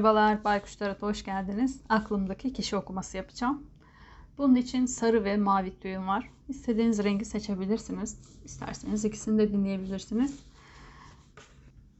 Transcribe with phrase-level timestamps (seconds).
[0.00, 1.80] Merhabalar Baykuşlara hoş geldiniz.
[1.88, 3.66] Aklımdaki kişi okuması yapacağım.
[4.38, 6.30] Bunun için sarı ve mavi tüyüm var.
[6.48, 8.18] İstediğiniz rengi seçebilirsiniz.
[8.44, 10.38] İsterseniz ikisini de dinleyebilirsiniz.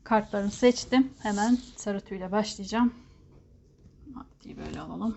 [0.04, 1.10] Kartlarını seçtim.
[1.22, 2.94] Hemen sarı tüyle başlayacağım.
[4.14, 5.16] Maddeyi böyle alalım.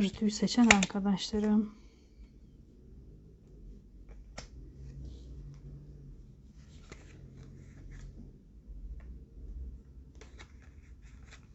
[0.00, 1.74] Sarı seçen arkadaşlarım.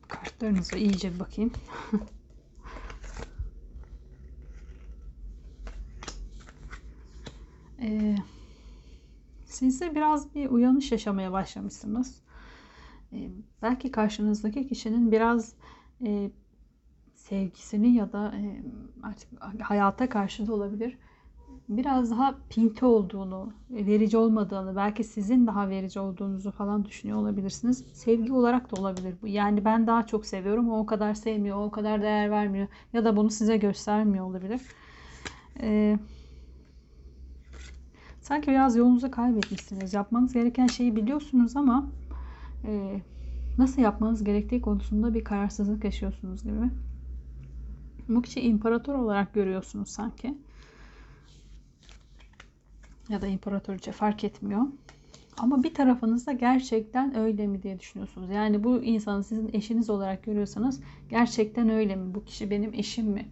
[0.08, 1.52] Kartlarınıza iyice bakayım.
[7.82, 8.16] ee,
[9.46, 12.22] siz de biraz bir uyanış yaşamaya başlamışsınız.
[13.14, 13.30] Ee,
[13.62, 15.54] belki karşınızdaki kişinin biraz
[16.06, 16.32] e,
[17.30, 18.34] sevgisini ya da
[19.04, 19.30] artık
[19.62, 20.98] hayata karşı da olabilir.
[21.70, 27.86] Biraz daha pinti olduğunu, verici olmadığını, belki sizin daha verici olduğunuzu falan düşünüyor olabilirsiniz.
[27.94, 29.28] Sevgi olarak da olabilir bu.
[29.28, 33.06] Yani ben daha çok seviyorum, o o kadar sevmiyor, o o kadar değer vermiyor ya
[33.06, 34.62] da bunu size göstermiyor olabilir.
[35.60, 36.00] Ee,
[38.22, 39.94] sanki biraz yolunuzu kaybetmişsiniz.
[39.94, 41.86] Yapmanız gereken şeyi biliyorsunuz ama
[42.66, 43.02] e,
[43.58, 46.70] nasıl yapmanız gerektiği konusunda bir kararsızlık yaşıyorsunuz gibi.
[48.10, 50.38] Bu kişi imparator olarak görüyorsunuz sanki.
[53.10, 54.62] Ya da imparatoriçe fark etmiyor.
[55.38, 58.30] Ama bir tarafınızda gerçekten öyle mi diye düşünüyorsunuz.
[58.30, 62.16] Yani bu insanı sizin eşiniz olarak görüyorsanız gerçekten öyle mi?
[62.16, 63.30] Bu kişi benim eşim mi?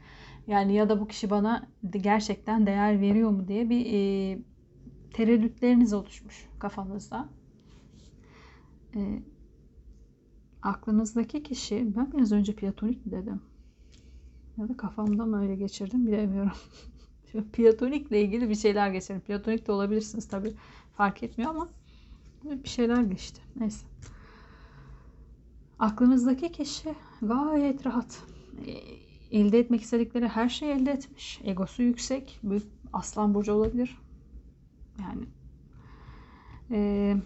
[0.47, 4.39] Yani ya da bu kişi bana gerçekten değer veriyor mu diye bir e,
[5.13, 7.29] tereddütleriniz oluşmuş kafanızda.
[8.95, 9.23] E,
[10.61, 13.41] aklınızdaki kişi, ben biraz önce platonik dedim?
[14.57, 16.51] Ya da kafamda mı öyle geçirdim bilemiyorum.
[17.53, 19.21] Platonikle ilgili bir şeyler geçirdim.
[19.21, 20.53] Platonik de olabilirsiniz tabi
[20.97, 21.69] fark etmiyor ama
[22.43, 23.41] bir şeyler geçti.
[23.55, 23.85] Neyse.
[25.79, 28.23] Aklınızdaki kişi gayet rahat.
[28.67, 28.71] E,
[29.39, 31.39] elde etmek istedikleri her şeyi elde etmiş.
[31.43, 32.39] Egosu yüksek.
[32.43, 32.63] Büyük
[32.93, 33.97] aslan burcu olabilir.
[34.99, 35.25] Yani
[36.69, 37.17] eee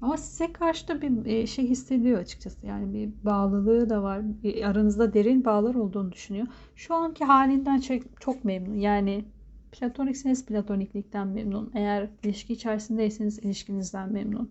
[0.00, 2.66] ama size karşı da bir e, şey hissediyor açıkçası.
[2.66, 4.22] Yani bir bağlılığı da var.
[4.64, 6.46] Aranızda derin bağlar olduğunu düşünüyor.
[6.76, 7.82] Şu anki halinden
[8.20, 8.76] çok memnun.
[8.76, 9.24] Yani
[9.72, 11.70] platonikseniz platoniklikten memnun.
[11.74, 14.50] Eğer ilişki içerisindeyseniz ilişkinizden memnun.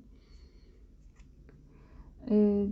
[2.30, 2.68] Ee,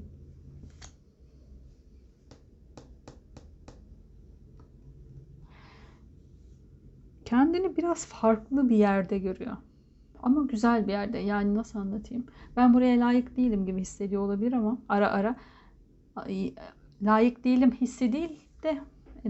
[7.26, 9.58] kendini biraz farklı bir yerde görüyor.
[10.24, 11.18] Ama güzel bir yerde.
[11.18, 12.26] Yani nasıl anlatayım?
[12.58, 15.36] Ben buraya layık değilim gibi hissediyor olabilir ama ara ara
[17.02, 18.80] layık değilim hissi değil de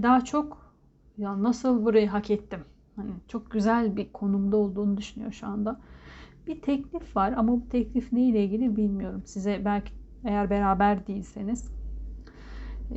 [0.04, 0.74] daha çok
[1.18, 2.66] ya nasıl burayı hak ettim?
[2.96, 5.80] Hani çok güzel bir konumda olduğunu düşünüyor şu anda.
[6.48, 9.22] Bir teklif var ama bu teklif ne ile ilgili bilmiyorum.
[9.26, 9.92] Size belki
[10.26, 11.72] eğer beraber değilseniz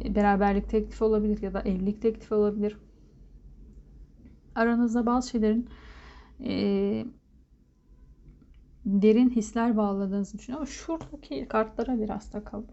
[0.05, 2.79] e, beraberlik teklifi olabilir ya da evlilik teklifi olabilir.
[4.55, 5.69] Aranızda bazı şeylerin
[6.45, 7.06] e,
[8.85, 10.67] derin hisler bağladığınızı düşünüyorum.
[10.67, 12.67] Ama şuradaki kartlara biraz takalım.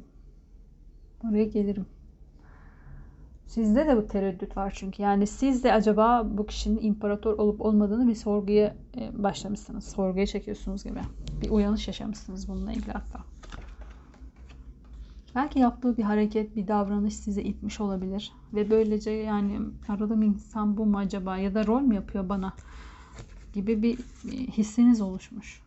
[1.23, 1.85] Oraya gelirim.
[3.47, 5.01] Sizde de bu tereddüt var çünkü.
[5.01, 9.83] Yani siz de acaba bu kişinin imparator olup olmadığını bir sorguya e, başlamışsınız.
[9.83, 10.99] Sorguya çekiyorsunuz gibi.
[11.41, 13.19] Bir uyanış yaşamışsınız bununla ilgili hatta.
[15.35, 18.31] Belki yaptığı bir hareket, bir davranış size itmiş olabilir.
[18.53, 22.53] Ve böylece yani aradığım insan bu mu acaba ya da rol mü yapıyor bana
[23.53, 23.97] gibi bir
[24.51, 25.66] hissiniz oluşmuş.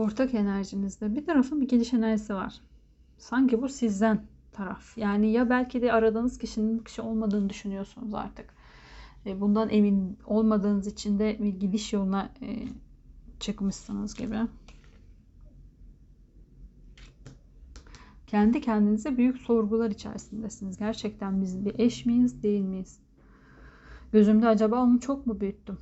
[0.00, 2.60] Ortak enerjinizde bir tarafın bir geliş enerjisi var.
[3.18, 4.98] Sanki bu sizden taraf.
[4.98, 8.54] Yani ya belki de aradığınız kişinin kişi olmadığını düşünüyorsunuz artık.
[9.26, 12.68] E, bundan emin olmadığınız için de bir gidiş yoluna e,
[13.40, 14.36] çıkmışsınız gibi.
[18.26, 20.78] Kendi kendinize büyük sorgular içerisindesiniz.
[20.78, 22.98] Gerçekten biz bir eş miyiz, değil miyiz?
[24.12, 25.78] Gözümde acaba onu çok mu büyüttüm?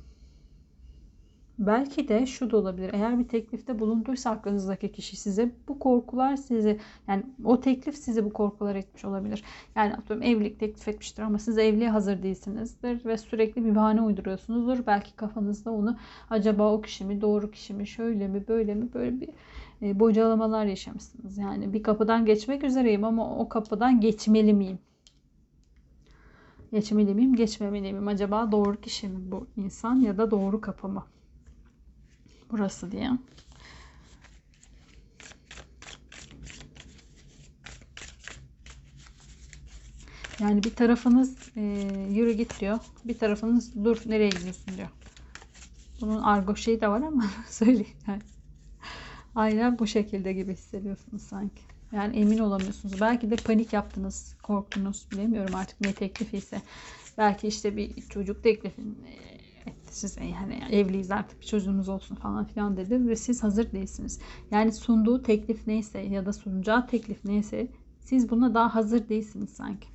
[1.59, 2.89] Belki de şu da olabilir.
[2.93, 8.33] Eğer bir teklifte bulunduysa aklınızdaki kişi size bu korkular sizi yani o teklif sizi bu
[8.33, 9.43] korkular etmiş olabilir.
[9.75, 14.85] Yani atıyorum evlilik teklif etmiştir ama siz evliliğe hazır değilsinizdir ve sürekli bir bahane uyduruyorsunuzdur.
[14.87, 15.97] Belki kafanızda onu
[16.29, 19.29] acaba o kişi mi doğru kişi mi şöyle mi böyle mi böyle bir
[19.81, 21.37] e, bocalamalar yaşamışsınız.
[21.37, 24.79] Yani bir kapıdan geçmek üzereyim ama o kapıdan geçmeli miyim?
[26.71, 28.07] Geçmeli miyim, geçmemeli miyim?
[28.07, 31.03] Acaba doğru kişi mi bu insan ya da doğru kapı mı?
[32.51, 33.11] Burası diye.
[40.39, 41.61] Yani bir tarafınız e,
[42.11, 42.79] yürü git diyor.
[43.05, 44.89] Bir tarafınız dur nereye gidiyorsun diyor.
[46.01, 47.97] Bunun argo şeyi de var ama söyleyeyim.
[48.07, 48.21] Yani.
[49.35, 51.61] Aynen bu şekilde gibi hissediyorsunuz sanki.
[51.91, 52.99] Yani emin olamıyorsunuz.
[52.99, 55.07] Belki de panik yaptınız, korktunuz.
[55.11, 56.61] Bilemiyorum artık ne teklifi ise.
[57.17, 58.97] Belki işte bir çocuk teklifin
[59.69, 60.25] etti size.
[60.25, 63.07] Yani evliyiz artık bir çocuğumuz olsun falan filan dedi.
[63.07, 64.19] Ve siz hazır değilsiniz.
[64.51, 67.67] Yani sunduğu teklif neyse ya da sunacağı teklif neyse
[67.99, 69.87] siz buna daha hazır değilsiniz sanki.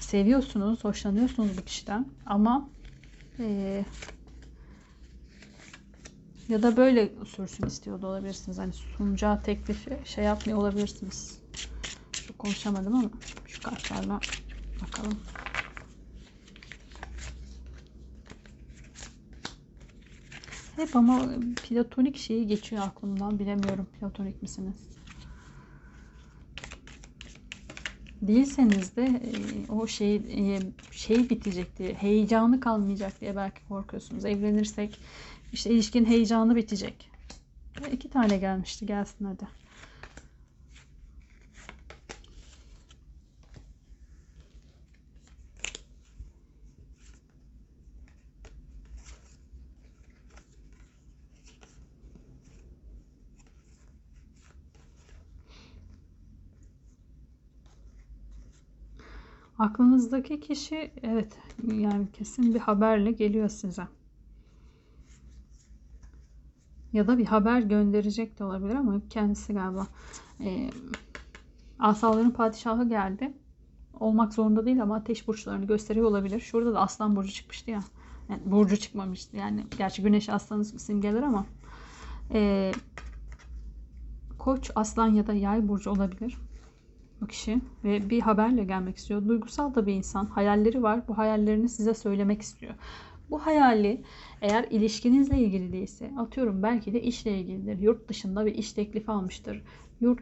[0.00, 2.68] Seviyorsunuz, hoşlanıyorsunuz bu kişiden ama
[3.38, 3.84] ee,
[6.48, 8.58] ya da böyle sürsün istiyor da olabilirsiniz.
[8.58, 11.38] Hani sunacağı teklifi şey yapmıyor olabilirsiniz.
[12.26, 13.10] Çok konuşamadım ama
[13.46, 14.20] şu kartlarla
[14.82, 15.18] bakalım.
[20.80, 23.38] Hep ama platonik şeyi geçiyor aklımdan.
[23.38, 24.76] Bilemiyorum platonik misiniz?
[28.22, 34.24] Değilseniz de e, o şey e, şey bitecek diye, heyecanı kalmayacak diye belki korkuyorsunuz.
[34.24, 35.00] Evlenirsek
[35.52, 37.10] işte ilişkin heyecanı bitecek.
[37.92, 38.86] İki tane gelmişti.
[38.86, 39.48] Gelsin hadi.
[59.60, 61.38] Aklınızdaki kişi evet
[61.72, 63.82] yani kesin bir haberle geliyor size.
[66.92, 69.86] Ya da bir haber gönderecek de olabilir ama kendisi galiba
[70.40, 70.70] e,
[71.78, 73.32] asaların padişahı geldi.
[74.00, 76.40] Olmak zorunda değil ama ateş burçlarını gösteriyor olabilir.
[76.40, 77.80] Şurada da aslan burcu çıkmıştı ya.
[78.28, 79.36] Yani burcu çıkmamıştı.
[79.36, 81.46] Yani gerçi güneş aslanı simgeler ama
[82.32, 82.72] e,
[84.38, 86.38] koç, aslan ya da yay burcu olabilir
[87.20, 89.28] bu kişi ve bir haberle gelmek istiyor.
[89.28, 90.26] Duygusal da bir insan.
[90.26, 91.08] Hayalleri var.
[91.08, 92.74] Bu hayallerini size söylemek istiyor.
[93.30, 94.02] Bu hayali
[94.42, 97.78] eğer ilişkinizle ilgili değilse atıyorum belki de işle ilgilidir.
[97.78, 99.62] Yurt dışında bir iş teklifi almıştır.
[100.00, 100.20] Yurt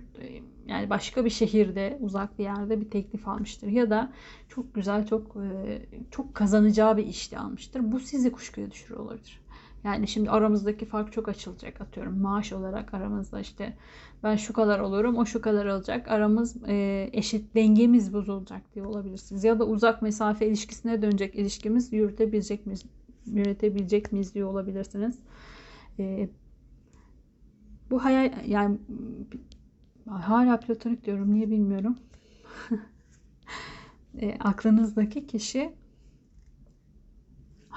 [0.67, 4.13] yani başka bir şehirde, uzak bir yerde bir teklif almıştır ya da
[4.49, 7.93] çok güzel, çok e, çok kazanacağı bir işte almıştır.
[7.93, 9.41] Bu sizi kuşkuya düşürüyor olabilir.
[9.85, 12.21] Yani şimdi aramızdaki fark çok açılacak atıyorum.
[12.21, 13.77] Maaş olarak aramızda işte
[14.23, 16.09] ben şu kadar olurum o şu kadar olacak.
[16.09, 19.45] Aramız e, eşit dengemiz bozulacak diye olabilirsiniz.
[19.45, 22.83] Ya da uzak mesafe ilişkisine dönecek ilişkimiz yürütebilecek miyiz,
[23.27, 25.19] yönetebilecek miyiz diye olabilirsiniz.
[25.99, 26.29] E,
[27.91, 28.79] bu hayal yani
[30.09, 31.99] hala platonik diyorum niye bilmiyorum.
[34.21, 35.73] e, aklınızdaki kişi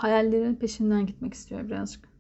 [0.04, 2.12] hayallerin peşinden gitmek istiyor birazcık.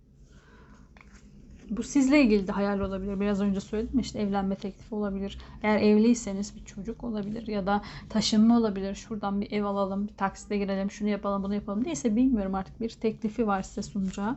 [1.69, 3.19] Bu sizle ilgili de hayal olabilir.
[3.19, 5.37] Biraz önce söyledim işte evlenme teklifi olabilir.
[5.63, 8.95] Eğer evliyseniz bir çocuk olabilir ya da taşınma olabilir.
[8.95, 11.83] Şuradan bir ev alalım, bir taksite girelim, şunu yapalım, bunu yapalım.
[11.85, 14.35] Neyse bilmiyorum artık bir teklifi var size sunacağı.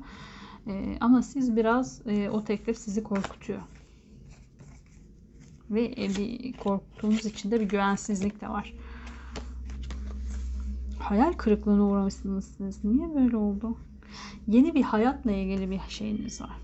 [0.66, 3.60] Ee, ama siz biraz e, o teklif sizi korkutuyor.
[5.70, 8.74] Ve e, bir korktuğunuz için de bir güvensizlik de var
[11.04, 12.84] hayal kırıklığına uğramışsınız siz.
[12.84, 13.76] Niye böyle oldu?
[14.48, 16.56] Yeni bir hayatla ilgili bir şeyiniz var.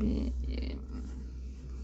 [0.00, 0.76] Bir e,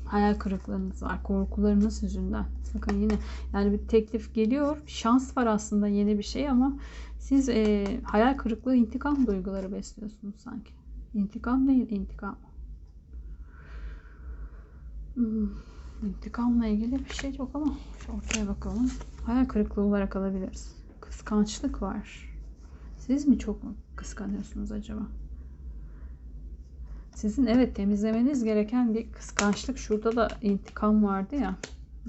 [0.04, 1.22] hayal kırıklığınız var.
[1.22, 2.46] Korkularınız yüzünden.
[2.74, 3.14] Bakın yine
[3.52, 4.76] yani bir teklif geliyor.
[4.86, 6.76] Şans var aslında yeni bir şey ama
[7.18, 10.72] siz e, hayal kırıklığı intikam duyguları besliyorsunuz sanki.
[11.14, 12.36] İntikam değil intikam.
[15.14, 15.48] Hmm,
[16.04, 18.90] intikamla ilgili bir şey yok ama şu ortaya bakalım
[19.22, 20.76] hayal kırıklığı olarak alabiliriz.
[21.00, 22.28] Kıskançlık var.
[22.98, 25.02] Siz mi çok mu kıskanıyorsunuz acaba?
[27.14, 29.78] Sizin evet temizlemeniz gereken bir kıskançlık.
[29.78, 31.56] Şurada da intikam vardı ya.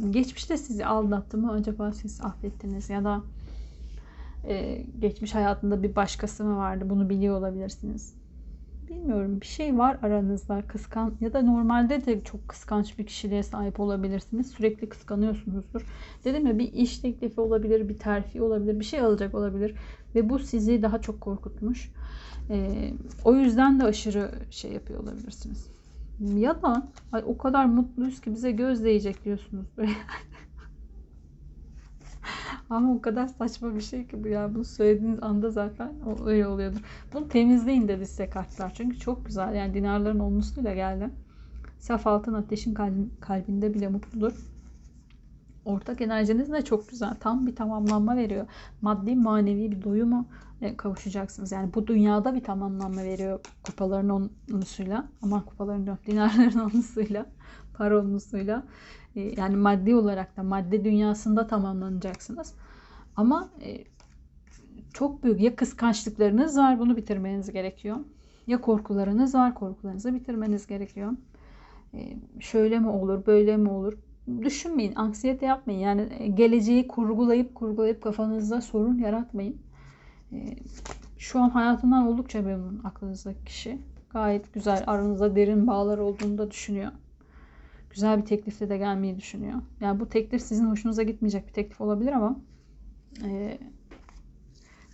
[0.10, 3.24] Geçmişte sizi aldattı mı acaba siz affettiniz ya da
[4.44, 8.25] e, geçmiş hayatında bir başkası mı vardı bunu biliyor olabilirsiniz.
[8.88, 13.80] Bilmiyorum bir şey var aranızda kıskan ya da normalde de çok kıskanç bir kişiliğe sahip
[13.80, 14.52] olabilirsiniz.
[14.52, 15.86] Sürekli kıskanıyorsunuzdur.
[16.26, 19.76] Dedim ya bir iş teklifi olabilir, bir terfi olabilir, bir şey alacak olabilir
[20.16, 21.92] ve bu sizi daha çok korkutmuş.
[22.50, 25.68] Ee, o yüzden de aşırı şey yapıyor olabilirsiniz.
[26.20, 29.68] Ya da ay, o kadar mutluyuz ki bize göz değecek diyorsunuz.
[32.70, 34.56] Ama o kadar saçma bir şey ki bu ya.
[34.56, 36.82] Bunu söylediğiniz anda zaten o öyle oluyordur.
[37.14, 38.74] Bunu temizleyin dedi size kartlar.
[38.74, 39.56] Çünkü çok güzel.
[39.56, 41.10] Yani dinarların olmuşluğuyla geldi.
[41.80, 42.74] Saf altın ateşin
[43.22, 44.34] kalbinde bile mutludur.
[45.66, 47.16] Ortak enerjiniz de çok güzel.
[47.20, 48.46] Tam bir tamamlanma veriyor.
[48.82, 50.26] Maddi manevi bir doyuma
[50.62, 51.52] e, kavuşacaksınız.
[51.52, 55.08] Yani bu dünyada bir tamamlanma veriyor kupaların onusuyla.
[55.22, 55.98] Ama kupaların yok.
[56.08, 57.26] Dinarların onusuyla.
[57.78, 58.64] Para onusuyla.
[59.16, 62.54] E, yani maddi olarak da maddi dünyasında tamamlanacaksınız.
[63.16, 63.84] Ama e,
[64.94, 67.98] çok büyük ya kıskançlıklarınız var bunu bitirmeniz gerekiyor.
[68.48, 71.12] Ya korkularınız var korkularınızı bitirmeniz gerekiyor.
[72.40, 73.94] Şöyle mi olur böyle mi olur
[74.42, 75.80] düşünmeyin, anksiyete yapmayın.
[75.80, 79.58] Yani e, geleceği kurgulayıp kurgulayıp kafanızda sorun yaratmayın.
[80.32, 80.56] E,
[81.18, 83.80] şu an hayatından oldukça memnun aklınızdaki kişi.
[84.10, 86.92] Gayet güzel, aranızda derin bağlar olduğunu da düşünüyor.
[87.96, 89.62] Güzel bir teklifle de gelmeyi düşünüyor.
[89.82, 92.40] Yani bu teklif sizin hoşunuza gitmeyecek bir teklif olabilir ama
[93.24, 93.58] e,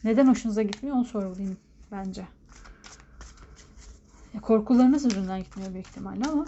[0.04, 1.58] neden hoşunuza gitmiyor onu sorgulayın
[1.92, 2.28] bence.
[4.34, 6.46] Ya korkularınız yüzünden gitmiyor büyük ihtimalle ama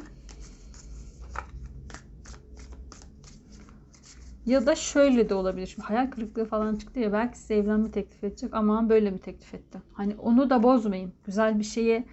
[4.46, 5.68] Ya da şöyle de olabilir.
[5.68, 9.54] Şimdi hayal kırıklığı falan çıktı ya belki size evlenme teklif edecek ama böyle bir teklif
[9.54, 9.82] etti.
[9.94, 11.14] Hani onu da bozmayın.
[11.26, 12.06] Güzel bir şeye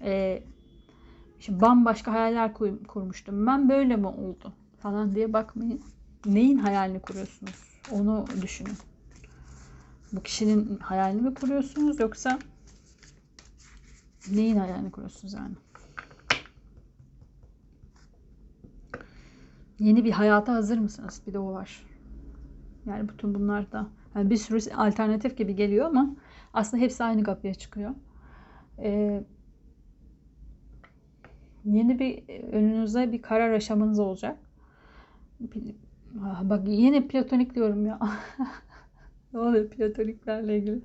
[0.00, 0.42] e,
[1.46, 3.46] şimdi bambaşka hayaller kur, kurmuştum.
[3.46, 5.82] Ben böyle mi oldu falan diye bakmayın.
[6.26, 7.64] Neyin hayalini kuruyorsunuz?
[7.92, 8.76] Onu düşünün.
[10.12, 12.38] Bu kişinin hayalini mi kuruyorsunuz yoksa
[14.32, 15.54] neyin hayalini kuruyorsunuz yani?
[19.78, 21.22] Yeni bir hayata hazır mısınız?
[21.26, 21.86] Bir de o var.
[22.86, 26.16] Yani bütün bunlar da yani bir sürü alternatif gibi geliyor ama
[26.54, 27.90] aslında hepsi aynı kapıya çıkıyor.
[28.78, 29.24] Ee,
[31.66, 34.38] yeni bir önünüzde bir karar aşamanız olacak.
[36.24, 37.98] Ah, bak yine platonik diyorum ya.
[39.32, 40.80] ne oluyor platoniklerle ilgili?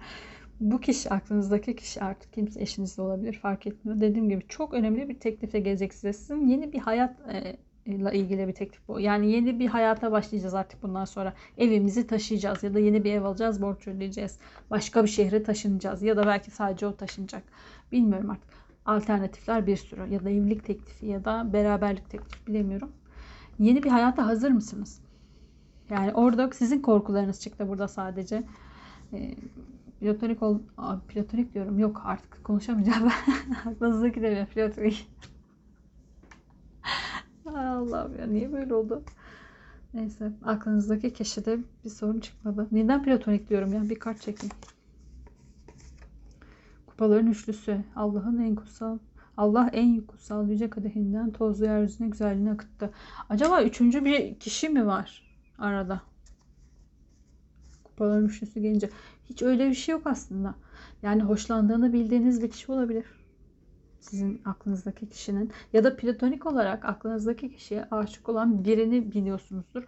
[0.60, 4.02] Bu kişi aklınızdaki kişi artık kimse eşiniz de olabilir fark etmiyor.
[4.02, 6.14] Dediğim gibi çok önemli bir teklifle gelecek size.
[6.14, 9.00] Sizin yeni bir hayat e, ile ilgili bir teklif bu.
[9.00, 11.34] Yani yeni bir hayata başlayacağız artık bundan sonra.
[11.58, 14.40] Evimizi taşıyacağız ya da yeni bir ev alacağız, borç ödeyeceğiz.
[14.70, 17.44] Başka bir şehre taşınacağız ya da belki sadece o taşınacak.
[17.92, 18.71] Bilmiyorum artık.
[18.86, 22.92] Alternatifler bir sürü ya da evlilik teklifi ya da beraberlik teklifi bilemiyorum.
[23.60, 25.02] Yeni bir hayata hazır mısınız?
[25.90, 28.44] Yani orada sizin korkularınız çıktı burada sadece.
[29.14, 29.36] E,
[30.00, 30.60] platonik ol,
[31.08, 31.80] platonik diyorum.
[31.80, 33.70] Yok artık konuşamayacağım ben.
[33.72, 35.10] Aklınızdaki de platonik.
[37.46, 39.04] Allah'ım ya niye böyle oldu?
[39.94, 42.68] Neyse aklınızdaki kişide bir sorun çıkmadı.
[42.72, 44.56] Neden platonik diyorum ya bir kart çekeyim.
[47.02, 47.78] Kupaların üçlüsü.
[47.96, 48.98] Allah'ın en kutsal
[49.38, 52.90] Allah en kutsal yüce kadehinden tozlu yeryüzüne güzelliğini akıttı.
[53.30, 56.02] Acaba üçüncü bir kişi mi var arada?
[57.84, 58.90] Kupaların üçlüsü gelince.
[59.30, 60.56] Hiç öyle bir şey yok aslında.
[61.02, 63.06] Yani hoşlandığını bildiğiniz bir kişi olabilir
[64.02, 69.84] sizin aklınızdaki kişinin ya da platonik olarak aklınızdaki kişiye aşık olan birini biliyorsunuzdur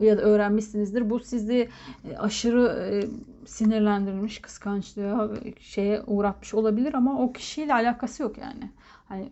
[0.00, 1.10] ya da öğrenmişsinizdir.
[1.10, 1.68] Bu sizi
[2.10, 3.08] e, aşırı e,
[3.46, 8.70] sinirlendirmiş, kıskançlığa şeye uğratmış olabilir ama o kişiyle alakası yok yani.
[9.08, 9.30] Hani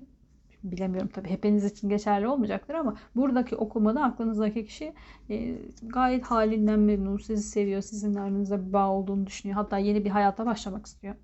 [0.64, 4.92] bilemiyorum tabii hepiniz için geçerli olmayacaktır ama buradaki okumada aklınızdaki kişi
[5.30, 9.56] e, gayet halinden memnun, sizi seviyor, sizinle aranızda bir bağ olduğunu düşünüyor.
[9.56, 11.14] Hatta yeni bir hayata başlamak istiyor.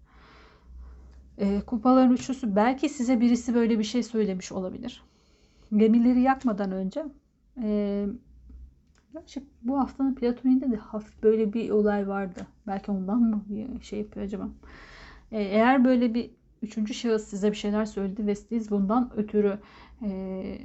[1.38, 5.02] E, kupaların üçlüsü belki size birisi böyle bir şey söylemiş olabilir.
[5.76, 7.04] Gemileri yakmadan önce
[7.62, 8.06] e,
[9.14, 12.46] gerçi bu haftanın Platon'inde de hafif böyle bir olay vardı.
[12.66, 13.44] Belki ondan mı
[13.82, 14.48] şey yapıyor acaba?
[15.32, 16.30] E, eğer böyle bir
[16.62, 19.58] üçüncü şahıs size bir şeyler söyledi ve siz bundan ötürü
[20.02, 20.58] e,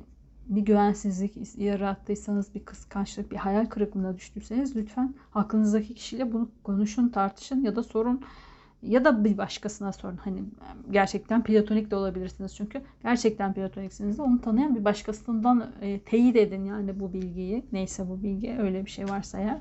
[0.45, 7.63] bir güvensizlik yarattıysanız, bir kıskançlık, bir hayal kırıklığına düştüyseniz lütfen aklınızdaki kişiyle bunu konuşun, tartışın
[7.63, 8.21] ya da sorun
[8.81, 10.17] ya da bir başkasına sorun.
[10.17, 10.43] Hani
[10.91, 12.81] gerçekten platonik de olabilirsiniz çünkü.
[13.03, 17.65] Gerçekten platoniksiniz de onu tanıyan bir başkasından e, teyit edin yani bu bilgiyi.
[17.71, 19.59] Neyse bu bilgi öyle bir şey varsa eğer.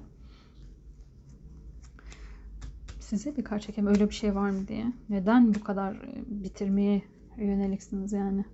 [3.01, 4.93] Size bir kart çekeyim öyle bir şey var mı diye.
[5.09, 7.03] Neden bu kadar e, bitirmeye
[7.37, 8.45] yöneliksiniz yani?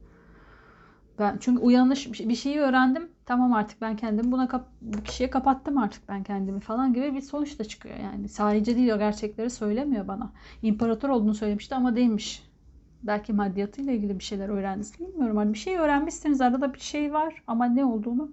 [1.19, 3.09] Ben çünkü uyanış bir şeyi öğrendim.
[3.27, 7.21] Tamam artık ben kendimi buna kap, bu kişiye kapattım artık ben kendimi falan gibi bir
[7.21, 8.29] sonuç da çıkıyor yani.
[8.29, 10.33] Sadece değil o gerçekleri söylemiyor bana.
[10.63, 12.43] İmparator olduğunu söylemişti ama değilmiş.
[13.03, 15.01] Belki maddiyatıyla ilgili bir şeyler öğrendiniz.
[15.01, 15.37] Bilmiyorum.
[15.37, 16.41] Hani bir şey öğrenmişsiniz.
[16.41, 18.33] Arada bir şey var ama ne olduğunu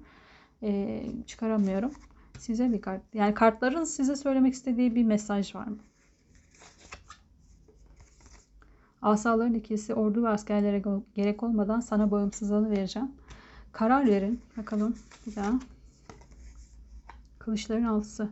[0.64, 1.92] e, çıkaramıyorum.
[2.38, 3.02] Size bir kart.
[3.14, 5.78] Yani kartların size söylemek istediği bir mesaj var mı?
[9.02, 10.84] Asaların ikisi ordu ve askerlere
[11.16, 13.12] gerek olmadan sana bağımsızlığını vereceğim.
[13.72, 14.42] Karar verin.
[14.58, 14.96] Bakalım
[15.28, 15.54] bir daha.
[17.40, 18.30] Kılıçların altısı.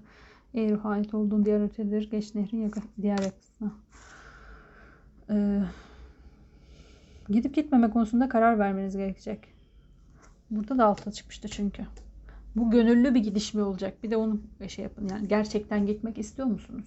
[0.54, 2.12] Eğer ruha ait olduğun diğer ötedir.
[2.12, 3.72] Geç nehrin yakın, diğer yakasına.
[5.30, 5.62] Ee,
[7.30, 9.48] gidip gitmeme konusunda karar vermeniz gerekecek.
[10.52, 11.86] Burada da altta çıkmıştı çünkü.
[12.56, 14.04] Bu gönüllü bir gidiş mi olacak?
[14.04, 15.08] Bir de onu şey yapın.
[15.08, 16.86] Yani gerçekten gitmek istiyor musunuz?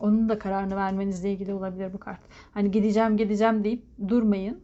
[0.00, 2.20] Onun da kararını vermenizle ilgili olabilir bu kart.
[2.54, 4.60] Hani gideceğim gideceğim deyip durmayın.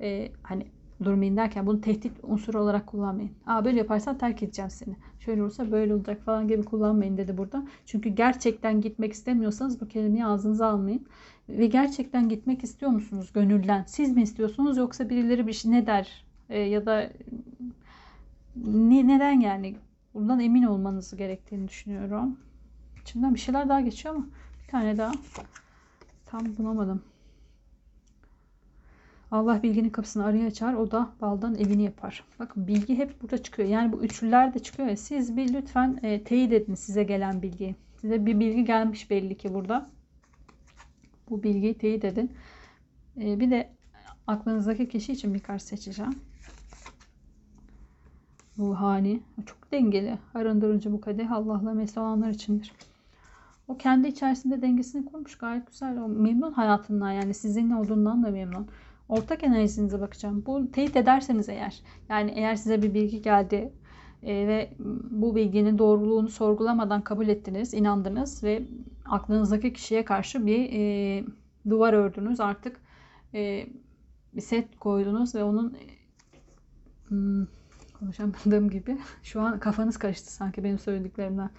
[0.00, 0.66] Ee, hani
[1.04, 3.30] durmayın derken bunu tehdit unsuru olarak kullanmayın.
[3.46, 4.96] Aa böyle yaparsan terk edeceğim seni.
[5.20, 7.66] Şöyle olursa böyle olacak falan gibi kullanmayın dedi burada.
[7.86, 11.06] Çünkü gerçekten gitmek istemiyorsanız bu kelimeyi ağzınıza almayın.
[11.48, 13.84] Ve gerçekten gitmek istiyor musunuz gönülden?
[13.86, 16.24] Siz mi istiyorsunuz yoksa birileri bir şey ne der?
[16.48, 17.10] Ee, ya da
[18.56, 19.76] ne, neden yani?
[20.14, 22.38] Bundan emin olmanız gerektiğini düşünüyorum.
[23.02, 24.26] İçimden bir şeyler daha geçiyor ama
[24.62, 25.12] bir tane daha.
[26.26, 27.02] Tam bulamadım.
[29.34, 30.74] Allah bilginin kapısını araya açar.
[30.74, 32.24] O da baldan evini yapar.
[32.38, 33.68] Bakın bilgi hep burada çıkıyor.
[33.68, 34.96] Yani bu üçlüler de çıkıyor ya.
[34.96, 37.76] Siz bir lütfen e, teyit edin size gelen bilgiyi.
[38.00, 39.90] Size bir bilgi gelmiş belli ki burada.
[41.30, 42.32] Bu bilgiyi teyit edin.
[43.20, 43.70] E, bir de
[44.26, 46.14] aklınızdaki kişi için bir kart seçeceğim.
[48.58, 49.20] Ruhani.
[49.46, 50.18] Çok dengeli.
[50.34, 52.72] Arındırıcı bu kadeh Allah'la mesle olanlar içindir.
[53.68, 55.38] O kendi içerisinde dengesini kurmuş.
[55.38, 55.98] Gayet güzel.
[56.02, 58.68] O memnun hayatından yani sizinle olduğundan da memnun.
[59.08, 60.46] Ortak enerjinize bakacağım.
[60.46, 61.82] Bu teyit ederseniz eğer.
[62.08, 63.72] Yani eğer size bir bilgi geldi
[64.22, 64.70] e, ve
[65.10, 68.62] bu bilginin doğruluğunu sorgulamadan kabul ettiniz, inandınız ve
[69.04, 71.24] aklınızdaki kişiye karşı bir e,
[71.70, 72.40] duvar ördünüz.
[72.40, 72.80] Artık
[73.34, 73.66] e,
[74.34, 75.76] bir set koydunuz ve onun
[77.08, 77.46] hmm,
[77.98, 81.50] konuşamadığım gibi şu an kafanız karıştı sanki benim söylediklerimden.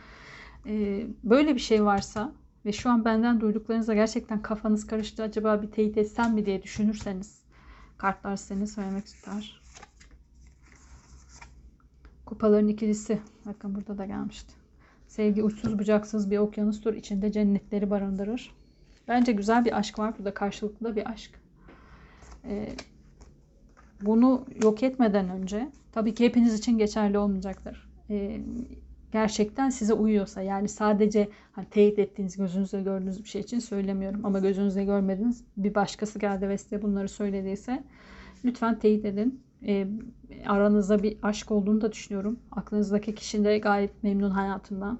[0.65, 2.31] E, böyle bir şey varsa
[2.65, 7.39] ve şu an benden duyduklarınızda gerçekten kafanız karıştı acaba bir teyit etsem mi diye düşünürseniz
[7.97, 9.61] kartlar seni söylemek ister.
[12.25, 13.19] Kupaların ikilisi.
[13.45, 14.53] Bakın burada da gelmişti.
[15.07, 16.93] Sevgi uçsuz bucaksız bir okyanustur.
[16.93, 18.55] içinde cennetleri barındırır.
[19.07, 20.17] Bence güzel bir aşk var.
[20.17, 21.31] Burada karşılıklı bir aşk.
[22.43, 22.75] Ee,
[24.01, 27.89] bunu yok etmeden önce tabii ki hepiniz için geçerli olmayacaktır.
[28.09, 28.41] Ee,
[29.15, 34.39] gerçekten size uyuyorsa yani sadece hani teyit ettiğiniz gözünüzle gördüğünüz bir şey için söylemiyorum ama
[34.39, 37.83] gözünüzle görmediniz bir başkası geldi ve size bunları söylediyse
[38.45, 39.41] lütfen teyit edin.
[39.67, 39.87] E,
[40.45, 42.39] aranızda bir aşk olduğunu da düşünüyorum.
[42.51, 44.99] Aklınızdaki kişi de gayet memnun hayatından.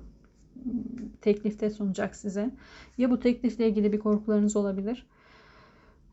[1.21, 2.51] Teklifte sunacak size.
[2.97, 5.05] Ya bu teklifle ilgili bir korkularınız olabilir.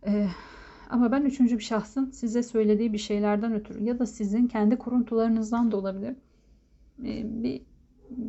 [0.07, 0.29] E,
[0.91, 5.73] ama ben üçüncü bir şahsın size söylediği bir şeylerden ötürü ya da sizin kendi kuruntularınızdan
[5.73, 6.17] da olabilir.
[7.05, 7.72] E, bir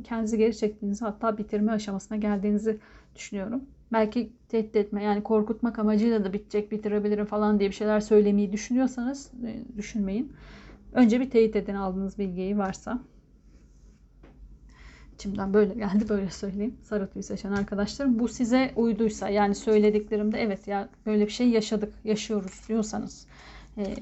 [0.04, 2.78] kendinizi geri çektiğinizi hatta bitirme aşamasına geldiğinizi
[3.16, 3.64] düşünüyorum.
[3.94, 9.32] Belki tehdit etme yani korkutmak amacıyla da bitecek bitirebilirim falan diye bir şeyler söylemeyi düşünüyorsanız
[9.46, 10.34] e, düşünmeyin.
[10.94, 13.00] Önce bir teyit edin aldığınız bilgiyi varsa.
[15.16, 16.76] İçimden böyle geldi böyle söyleyeyim.
[16.84, 18.20] Sarı tüy seçen arkadaşlarım.
[18.20, 23.28] Bu size uyduysa yani söylediklerimde evet ya böyle bir şey yaşadık yaşıyoruz diyorsanız
[23.78, 23.96] e,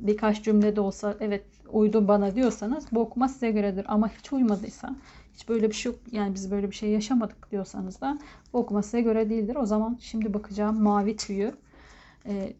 [0.00, 3.84] birkaç cümlede olsa evet uydu bana diyorsanız bu okuma size göredir.
[3.88, 4.96] Ama hiç uymadıysa
[5.38, 8.18] hiç böyle bir şey yok yani biz böyle bir şey yaşamadık diyorsanız da
[8.52, 9.56] bu okuma size göre değildir.
[9.56, 11.54] O zaman şimdi bakacağım mavi tüyü
[12.26, 12.52] e,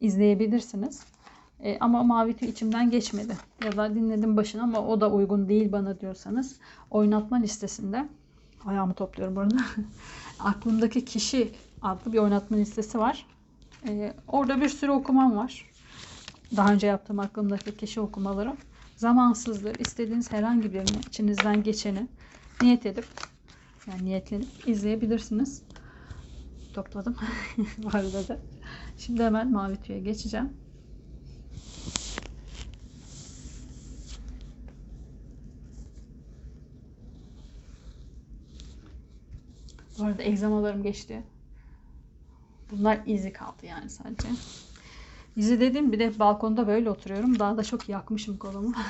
[0.00, 1.04] izleyebilirsiniz.
[1.60, 3.36] E, ama mavi tüy içimden geçmedi.
[3.64, 6.56] Ya da dinledim başına ama o da uygun değil bana diyorsanız
[6.90, 8.08] oynatma listesinde
[8.66, 9.56] ayağımı topluyorum burada.
[10.38, 13.26] Aklımdaki kişi adlı bir oynatma listesi var.
[13.88, 15.70] E, orada bir sürü okumam var.
[16.56, 18.56] Daha önce yaptığım aklımdaki kişi okumaları
[18.96, 19.78] zamansızdır.
[19.80, 22.08] İstediğiniz herhangi birini içinizden geçeni
[22.62, 23.06] niyet edip
[23.86, 25.62] yani niyetlenip izleyebilirsiniz.
[26.72, 27.16] Topladım.
[27.78, 28.38] Bu arada da.
[28.96, 30.52] Şimdi hemen mavi tüye geçeceğim.
[39.98, 41.22] Bu arada egzamalarım geçti.
[42.70, 44.28] Bunlar izi kaldı yani sadece.
[45.36, 47.38] İzi dediğim bir de balkonda böyle oturuyorum.
[47.38, 48.74] Daha da çok yakmışım kolumu.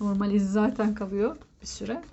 [0.00, 2.04] Normal izi zaten kalıyor bir süre.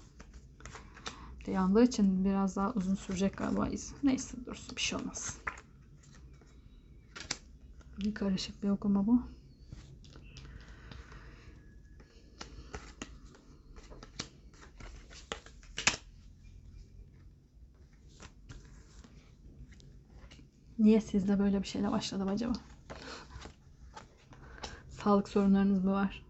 [1.46, 3.94] De yandığı için biraz daha uzun sürecek galiba iz.
[4.04, 5.38] Neyse dursun bir şey olmaz.
[7.98, 9.22] Bir karışık bir okuma bu.
[20.86, 22.54] Niye sizde böyle bir şeyle başladım acaba?
[24.90, 26.24] Sağlık sorunlarınız mı var?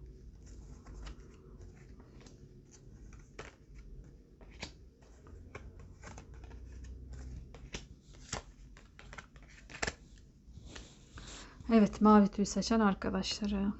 [11.74, 13.74] Evet, mavi tüy seçen arkadaşları.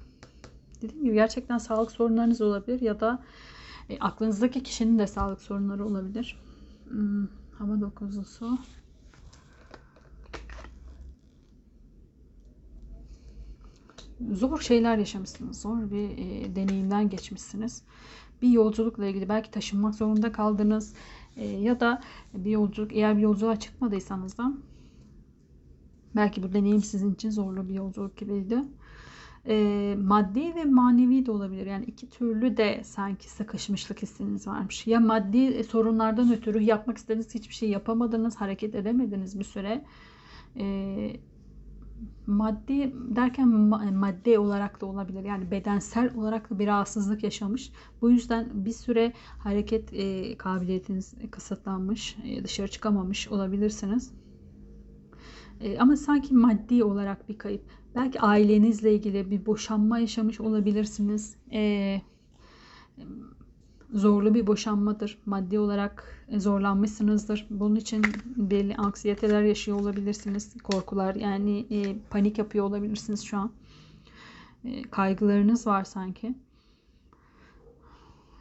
[0.82, 3.22] Dediğim gibi gerçekten sağlık sorunlarınız olabilir ya da
[3.88, 6.40] e, aklınızdaki kişinin de sağlık sorunları olabilir.
[6.88, 7.26] Hmm,
[7.58, 8.58] hava dokuzusu.
[14.32, 15.60] Zor şeyler yaşamışsınız.
[15.60, 17.82] Zor bir e, deneyimden geçmişsiniz.
[18.42, 20.94] Bir yolculukla ilgili belki taşınmak zorunda kaldınız.
[21.36, 22.00] E, ya da
[22.34, 24.52] bir yolculuk eğer bir yolculuğa çıkmadıysanız da
[26.16, 28.62] belki bu deneyim sizin için zorlu bir yolculuk gibiydi
[29.48, 31.66] e, maddi ve manevi de olabilir.
[31.66, 34.86] Yani iki türlü de sanki sıkışmışlık hissiniz varmış.
[34.86, 39.84] Ya maddi sorunlardan ötürü yapmak istediğiniz hiçbir şey yapamadınız, hareket edemediniz bir süre.
[40.56, 41.16] E,
[42.26, 43.48] maddi derken
[43.94, 45.24] madde olarak da olabilir.
[45.24, 47.70] Yani bedensel olarak da bir rahatsızlık yaşamış.
[48.02, 54.12] Bu yüzden bir süre hareket e, kabiliyetiniz kısıtlanmış, e, dışarı çıkamamış olabilirsiniz.
[55.60, 57.62] E, ama sanki maddi olarak bir kayıp.
[57.94, 61.36] Belki ailenizle ilgili bir boşanma yaşamış olabilirsiniz.
[61.52, 62.00] E,
[63.92, 65.18] zorlu bir boşanmadır.
[65.26, 67.46] Maddi olarak zorlanmışsınızdır.
[67.50, 68.02] Bunun için
[68.36, 70.54] belli anksiyeteler yaşıyor olabilirsiniz.
[70.62, 73.50] Korkular yani e, panik yapıyor olabilirsiniz şu an.
[74.64, 76.34] E, kaygılarınız var sanki.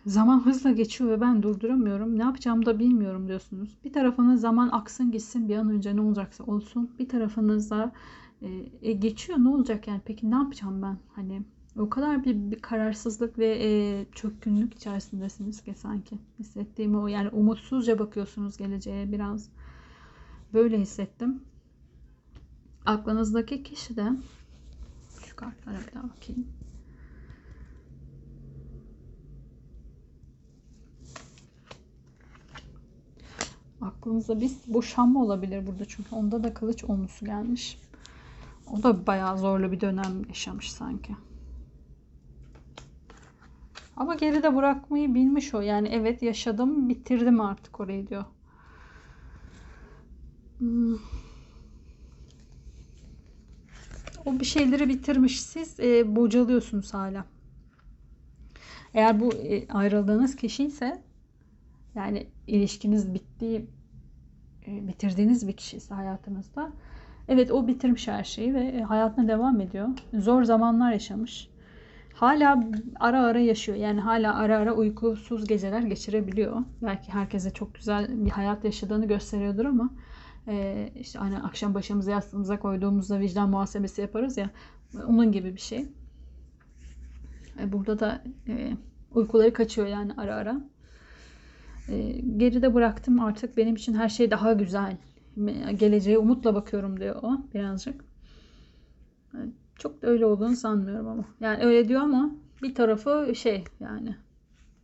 [0.06, 2.20] Zaman hızla geçiyor ve ben durduramıyorum.
[2.20, 3.78] Ne yapacağımı da bilmiyorum diyorsunuz.
[3.84, 6.92] Bir tarafınız zaman aksın gitsin bir an önce ne olacaksa olsun.
[7.00, 7.92] Bir tarafınızda
[8.42, 8.50] e,
[8.82, 10.98] e, geçiyor ne olacak yani peki ne yapacağım ben?
[11.16, 11.42] Hani
[11.80, 16.18] o kadar bir, bir kararsızlık ve e, çökkünlük içerisindesiniz ki sanki.
[16.40, 19.50] Hissettiğim o yani umutsuzca bakıyorsunuz geleceğe biraz.
[20.54, 21.44] Böyle hissettim.
[22.86, 24.10] Aklınızdaki kişi de
[25.26, 26.48] şu kartlara bir daha bakayım.
[33.82, 37.80] Aklınızda bir boşanma olabilir burada çünkü onda da kılıç olmusu gelmiş.
[38.74, 41.16] O da bayağı zorlu bir dönem yaşamış sanki.
[43.98, 45.62] Ama geride bırakmayı bilmiş o.
[45.62, 48.26] Yani evet yaşadım bitirdim artık orayı diyor.
[50.58, 50.96] Hmm.
[54.26, 55.42] O bir şeyleri bitirmiş.
[55.42, 57.26] Siz e, bocalıyorsunuz hala.
[58.94, 61.02] Eğer bu e, ayrıldığınız kişi ise
[61.96, 63.70] yani ilişkiniz bittiği
[64.68, 66.72] e, bitirdiğiniz bir kişi ise hayatınızda
[67.28, 69.90] evet o bitirmiş her şeyi ve e, hayatına devam ediyor.
[70.14, 71.55] Zor zamanlar yaşamış.
[72.16, 72.64] Hala
[73.00, 73.78] ara ara yaşıyor.
[73.78, 76.64] Yani hala ara ara uykusuz geceler geçirebiliyor.
[76.82, 79.90] Belki herkese çok güzel bir hayat yaşadığını gösteriyordur ama
[80.48, 84.50] e, işte hani akşam başımızı yastığımıza koyduğumuzda vicdan muhasebesi yaparız ya
[85.08, 85.86] onun gibi bir şey.
[87.64, 88.24] burada da
[89.14, 90.62] uykuları kaçıyor yani ara ara.
[91.90, 94.98] E, geride bıraktım artık benim için her şey daha güzel.
[95.80, 98.06] Geleceğe umutla bakıyorum diyor o birazcık.
[99.78, 101.26] Çok da öyle olduğunu sanmıyorum ama.
[101.40, 104.16] Yani öyle diyor ama bir tarafı şey yani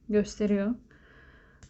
[0.09, 0.75] gösteriyor.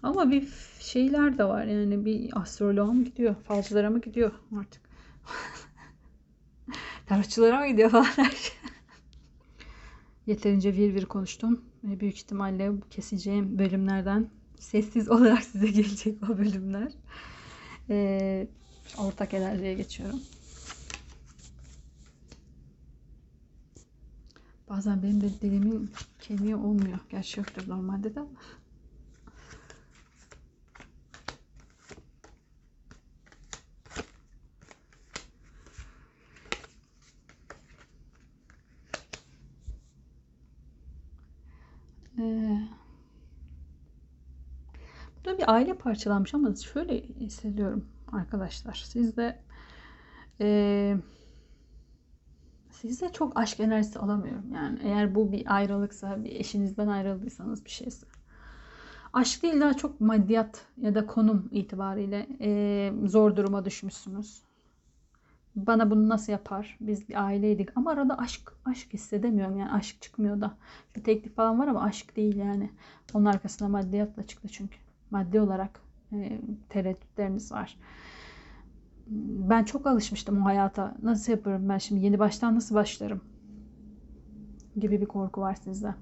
[0.04, 0.48] Ama bir
[0.80, 4.82] şeyler de var yani bir astroloğa mı gidiyor, falcılara mı gidiyor artık.
[7.08, 8.24] Tarotçulara mı gidiyor falan şey.
[10.28, 11.62] Yeterince vir vir konuştum.
[11.84, 14.30] Büyük ihtimalle keseceğim bölümlerden
[14.60, 16.92] sessiz olarak size gelecek o bölümler.
[17.90, 18.48] Ee,
[18.98, 20.22] ortak enerjiye geçiyorum.
[24.72, 27.00] Bazen benim de dilimin kemiği olmuyor.
[27.10, 28.30] Gerçi yoktur normalde de ama.
[45.38, 48.74] bir aile parçalanmış ama şöyle hissediyorum arkadaşlar.
[48.74, 49.42] Sizde
[50.42, 50.98] e,
[52.82, 54.54] sizde çok aşk enerjisi alamıyorum.
[54.54, 58.06] Yani eğer bu bir ayrılıksa, bir eşinizden ayrıldıysanız bir şeyse.
[59.14, 64.44] Aşk değil daha çok maddiyat ya da konum itibariyle e, zor duruma düşmüşsünüz.
[65.56, 66.78] Bana bunu nasıl yapar?
[66.82, 70.58] Biz bir aileydik ama arada aşk aşk hissedemiyorum yani aşk çıkmıyor da.
[70.96, 72.72] Bir teklif falan var ama aşk değil yani.
[73.14, 74.78] Onun arkasında maddiyat da çıktı çünkü
[75.12, 75.82] maddi olarak
[76.14, 77.78] e, tereddütleriniz var.
[79.50, 80.96] Ben çok alışmıştım o hayata.
[81.04, 83.22] Nasıl yaparım ben şimdi yeni baştan nasıl başlarım?
[84.76, 85.96] Gibi bir korku var sizde.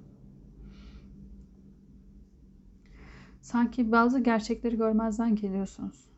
[3.41, 6.09] Sanki bazı gerçekleri görmezden geliyorsunuz.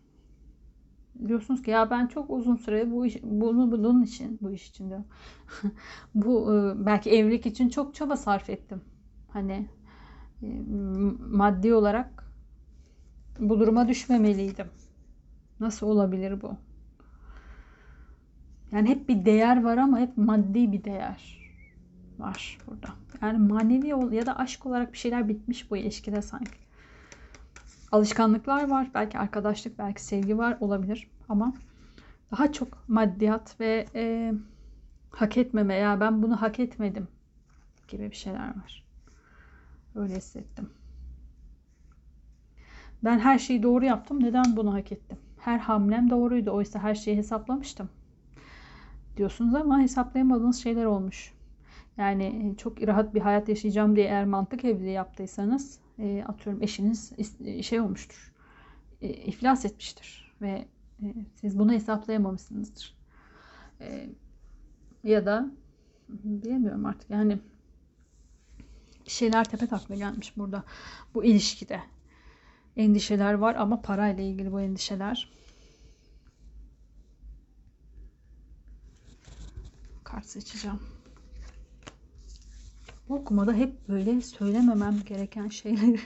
[1.27, 4.89] diyorsunuz ki ya ben çok uzun süre bu iş, bunu bunun için bu iş için
[4.89, 5.05] diyorum.
[6.15, 8.81] bu e, belki evlilik için çok çaba sarf ettim.
[9.29, 9.69] Hani
[10.43, 10.47] e,
[11.19, 12.31] maddi olarak
[13.39, 14.67] bu duruma düşmemeliydim.
[15.59, 16.70] Nasıl olabilir bu?
[18.71, 21.41] Yani hep bir değer var ama hep maddi bir değer
[22.19, 22.87] var burada.
[23.21, 26.59] Yani manevi ya da aşk olarak bir şeyler bitmiş bu ilişkide sanki.
[27.91, 28.91] Alışkanlıklar var.
[28.93, 31.07] Belki arkadaşlık, belki sevgi var olabilir.
[31.29, 31.53] Ama
[32.31, 34.33] daha çok maddiyat ve e,
[35.11, 37.07] hak etmeme ya ben bunu hak etmedim
[37.87, 38.83] gibi bir şeyler var.
[39.95, 40.69] Öyle hissettim.
[43.03, 44.23] Ben her şeyi doğru yaptım.
[44.23, 45.17] Neden bunu hak ettim?
[45.37, 46.51] Her hamlem doğruydu.
[46.51, 47.89] Oysa her şeyi hesaplamıştım.
[49.17, 51.33] Diyorsunuz ama hesaplayamadığınız şeyler olmuş.
[51.97, 57.13] Yani çok rahat bir hayat yaşayacağım diye eğer mantık evliliği yaptıysanız e, atıyorum eşiniz
[57.61, 58.33] şey olmuştur.
[59.01, 60.65] E, iflas etmiştir ve
[61.03, 62.95] e, siz bunu hesaplayamamışsınızdır.
[63.81, 64.09] E,
[65.03, 65.51] ya da
[66.09, 67.39] bilemiyorum artık yani
[69.05, 70.63] bir şeyler tepe takla gelmiş burada
[71.13, 71.81] bu ilişkide.
[72.77, 75.31] Endişeler var ama parayla ilgili bu endişeler.
[80.11, 80.79] Kart seçeceğim.
[83.09, 85.99] Bu okumada hep böyle söylememem gereken şeyleri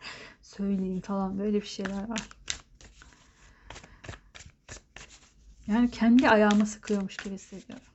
[0.42, 2.22] söyleyeyim falan böyle bir şeyler var.
[5.66, 7.86] Yani kendi ayağıma sıkıyormuş gibi hissediyorum.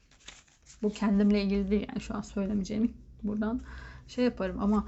[0.84, 2.90] Bu kendimle ilgili değil yani şu an söylemeyeceğimi
[3.24, 3.62] buradan
[4.08, 4.88] şey yaparım ama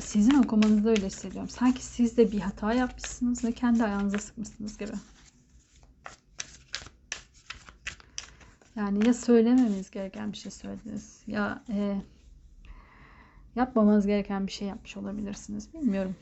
[0.00, 1.48] sizin okumanızda öyle hissediyorum.
[1.50, 4.92] Sanki siz de bir hata yapmışsınız ve kendi ayağınıza sıkmışsınız gibi.
[8.76, 11.96] Yani ya söylememiz gereken bir şey söylediniz ya e,
[13.56, 15.74] yapmamanız gereken bir şey yapmış olabilirsiniz.
[15.74, 16.16] Bilmiyorum.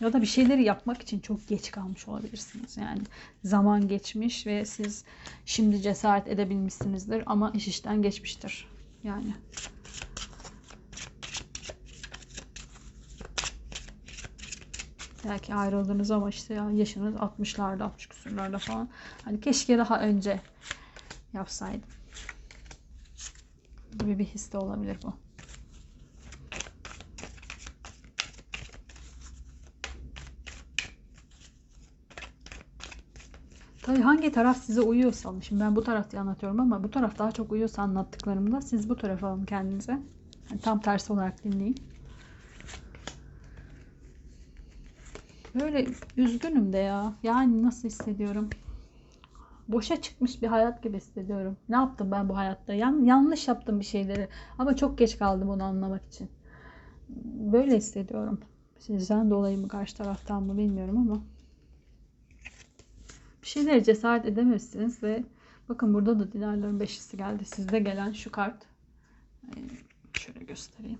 [0.00, 2.76] Ya da bir şeyleri yapmak için çok geç kalmış olabilirsiniz.
[2.76, 3.00] Yani
[3.44, 5.04] zaman geçmiş ve siz
[5.44, 8.68] şimdi cesaret edebilmişsinizdir ama iş işten geçmiştir.
[9.04, 9.34] Yani.
[15.28, 18.88] Belki ayrıldınız ama işte ya yaşınız 60'larda, 60 küsurlarda falan.
[19.24, 20.40] Hani keşke daha önce
[21.32, 21.88] yapsaydım.
[23.98, 25.12] Gibi bir his de olabilir bu.
[33.82, 37.52] Tabii hangi taraf size uyuyorsa, şimdi ben bu tarafta anlatıyorum ama bu taraf daha çok
[37.52, 39.92] uyuyorsa anlattıklarımda siz bu tarafa alın kendinize.
[40.50, 41.76] Yani tam tersi olarak dinleyin.
[45.54, 47.14] Böyle üzgünüm de ya.
[47.22, 48.50] Yani nasıl hissediyorum?
[49.68, 51.56] Boşa çıkmış bir hayat gibi hissediyorum.
[51.68, 52.74] Ne yaptım ben bu hayatta?
[52.74, 54.28] Yan, yanlış yaptım bir şeyleri.
[54.58, 56.30] Ama çok geç kaldım onu anlamak için.
[57.52, 58.40] Böyle hissediyorum.
[58.78, 61.22] Sizden dolayı mı karşı taraftan mı bilmiyorum ama
[63.42, 65.24] bir şeylere cesaret edememişsiniz ve
[65.68, 67.44] bakın burada da dilerlerin beşlisi geldi.
[67.44, 68.66] Sizde gelen şu kart.
[70.18, 70.98] Şöyle göstereyim.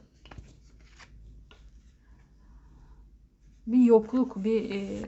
[3.66, 5.06] Bir yokluk, bir e,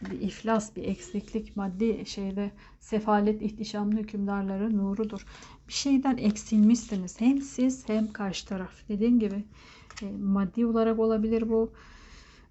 [0.00, 5.26] bir iflas, bir eksiklik, maddi şeyde sefalet ihtişamlı hükümdarların nurudur.
[5.68, 7.20] Bir şeyden eksilmişsiniz.
[7.20, 8.72] Hem siz hem karşı taraf.
[8.88, 9.44] Dediğim gibi
[10.02, 11.72] e, maddi olarak olabilir bu.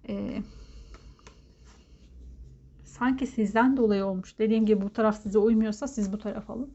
[0.08, 0.42] E,
[2.84, 4.38] sanki sizden dolayı olmuş.
[4.38, 6.70] Dediğim gibi bu taraf size uymuyorsa siz bu taraf alın.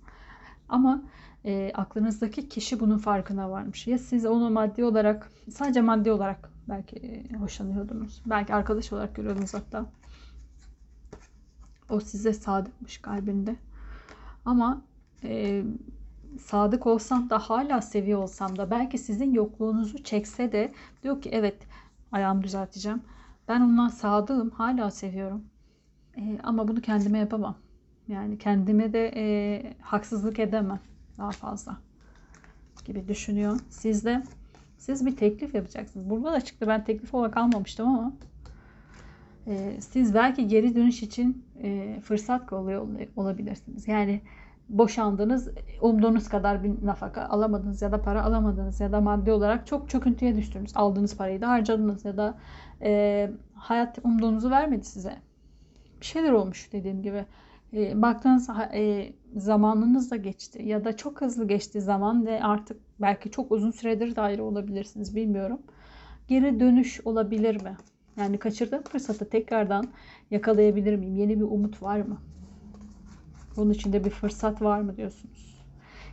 [0.70, 1.04] Ama
[1.46, 3.88] e, aklınızdaki kişi bunun farkına varmış.
[3.88, 8.22] Ya siz onu maddi olarak, sadece maddi olarak belki e, hoşlanıyordunuz.
[8.26, 9.86] Belki arkadaş olarak görüyordunuz hatta.
[11.90, 13.56] O size sadıkmış kalbinde.
[14.46, 14.82] Ama
[15.24, 15.64] e,
[16.40, 21.58] sadık olsam da hala seviyor olsam da belki sizin yokluğunuzu çekse de diyor ki evet
[22.12, 23.02] ayağımı düzelteceğim.
[23.48, 25.44] Ben ondan sadığım hala seviyorum.
[26.18, 27.56] E, ama bunu kendime yapamam.
[28.08, 30.80] Yani kendime de e, haksızlık edemem
[31.18, 31.78] daha fazla
[32.86, 33.60] gibi düşünüyor.
[33.70, 34.24] Siz de
[34.78, 36.10] siz bir teklif yapacaksınız.
[36.10, 38.14] Burada da çıktı ben teklif olarak almamıştım ama
[39.48, 43.88] e, siz belki geri dönüş için e, fırsat kolluyor olabilirsiniz.
[43.88, 44.22] Yani
[44.70, 45.50] boşandınız,
[45.82, 50.36] umduğunuz kadar bir nafaka alamadınız ya da para alamadınız ya da maddi olarak çok çöküntüye
[50.36, 50.72] düştünüz.
[50.76, 52.38] Aldığınız parayı da harcadınız ya da
[52.82, 55.16] e, hayat umduğunuzu vermedi size
[56.02, 57.26] bir şeyler olmuş dediğim gibi.
[57.74, 63.32] E, baktığınız e, zamanınız da geçti ya da çok hızlı geçti zaman ve artık belki
[63.32, 65.62] çok uzun süredir daire olabilirsiniz bilmiyorum.
[66.28, 67.78] Geri dönüş olabilir mi?
[68.18, 69.88] Yani kaçırdığım fırsatı tekrardan
[70.32, 71.16] yakalayabilir miyim?
[71.16, 72.18] Yeni bir umut var mı?
[73.58, 75.56] Bunun içinde bir fırsat var mı diyorsunuz?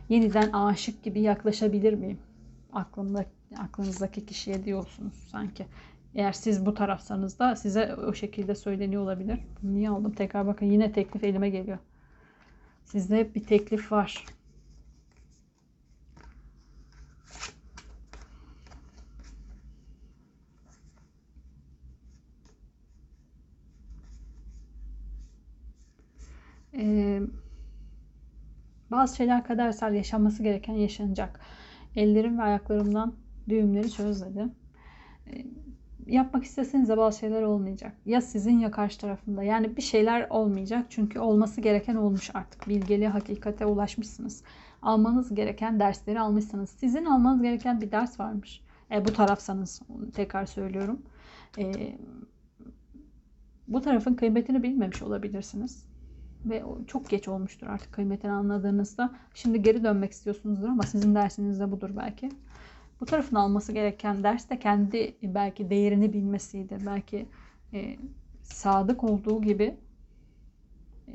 [0.09, 2.19] Yeniden aşık gibi yaklaşabilir miyim?
[2.73, 3.25] Aklımda,
[3.57, 5.65] aklınızdaki kişiye diyorsunuz sanki.
[6.15, 9.39] Eğer siz bu tarafsanız da size o şekilde söyleniyor olabilir.
[9.63, 10.11] Niye aldım?
[10.11, 11.77] Tekrar bakın yine teklif elime geliyor.
[12.85, 14.25] Sizde hep bir teklif var.
[26.73, 27.21] Ee,
[28.93, 31.39] bazı şeyler kadersel yaşanması gereken yaşanacak.
[31.95, 33.13] Ellerim ve ayaklarımdan
[33.49, 34.23] düğümleri çöz.
[34.23, 35.45] Ee,
[36.07, 37.93] yapmak isteseniz de bazı şeyler olmayacak.
[38.05, 39.43] Ya sizin ya karşı tarafında.
[39.43, 40.85] Yani bir şeyler olmayacak.
[40.89, 42.67] Çünkü olması gereken olmuş artık.
[42.67, 44.43] Bilgeliğe, hakikate ulaşmışsınız.
[44.81, 46.69] Almanız gereken dersleri almışsınız.
[46.69, 48.61] Sizin almanız gereken bir ders varmış.
[48.91, 49.81] E, bu tarafsanız
[50.13, 51.01] tekrar söylüyorum.
[51.57, 51.97] E,
[53.67, 55.92] bu tarafın kıymetini bilmemiş olabilirsiniz.
[56.45, 59.15] Ve çok geç olmuştur artık kıymetini anladığınızda.
[59.33, 62.29] Şimdi geri dönmek istiyorsunuzdur ama sizin dersiniz de budur belki.
[63.01, 66.77] Bu tarafın alması gereken ders de kendi belki değerini bilmesiydi.
[66.85, 67.25] Belki
[67.73, 67.97] e,
[68.43, 69.77] sadık olduğu gibi
[71.07, 71.13] e,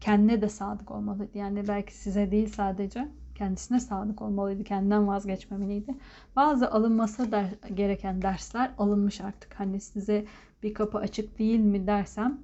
[0.00, 1.38] kendine de sadık olmalıydı.
[1.38, 4.64] Yani belki size değil sadece kendisine sadık olmalıydı.
[4.64, 5.94] Kendinden vazgeçmemeliydi.
[6.36, 9.60] Bazı alınması der, gereken dersler alınmış artık.
[9.60, 10.24] Hani size
[10.62, 12.38] bir kapı açık değil mi dersem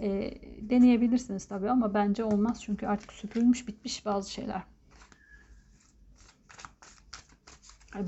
[0.00, 0.34] e,
[0.70, 2.62] deneyebilirsiniz tabii ama bence olmaz.
[2.62, 4.62] Çünkü artık süpürülmüş bitmiş bazı şeyler.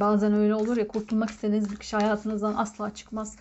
[0.01, 3.37] Bazen öyle olur ya kurtulmak istediğiniz bir kişi hayatınızdan asla çıkmaz.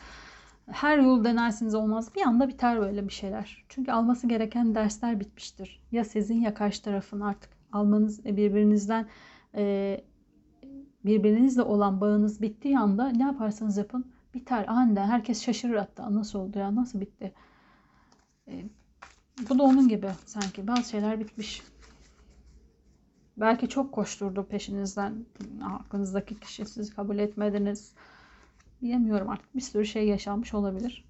[0.71, 2.15] Her yol denersiniz olmaz.
[2.15, 3.65] Bir anda biter böyle bir şeyler.
[3.69, 5.81] Çünkü alması gereken dersler bitmiştir.
[5.91, 9.07] Ya sizin ya karşı tarafın artık almanız e, birbirinizden
[9.55, 10.01] e,
[11.05, 14.65] birbirinizle olan bağınız bittiği anda ne yaparsanız yapın biter.
[14.67, 17.33] Aniden herkes şaşırır hatta nasıl oldu ya nasıl bitti.
[18.47, 18.65] E,
[19.49, 21.63] bu da onun gibi sanki bazı şeyler bitmiş.
[23.37, 25.25] Belki çok koşturdu peşinizden.
[25.63, 27.93] Aklınızdaki kişi sizi kabul etmediniz.
[28.81, 29.55] Diyemiyorum artık.
[29.55, 31.05] Bir sürü şey yaşanmış olabilir.